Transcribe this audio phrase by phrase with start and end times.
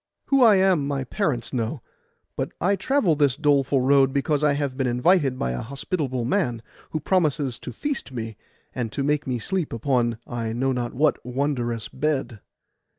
[0.29, 1.83] 'Who I am my parents know;
[2.35, 6.63] but I travel this doleful road because I have been invited by a hospitable man,
[6.89, 8.35] who promises to feast me,
[8.73, 12.39] and to make me sleep upon I know not what wondrous bed.